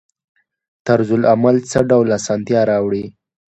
طرزالعمل 0.87 1.55
څه 1.71 1.79
ډول 1.89 2.07
اسانتیا 2.19 2.61
راوړي؟ 2.71 3.05